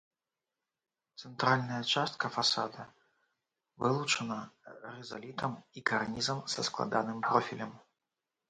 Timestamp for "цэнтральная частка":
1.23-2.25